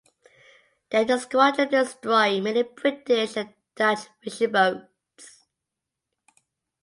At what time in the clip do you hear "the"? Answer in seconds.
1.05-1.19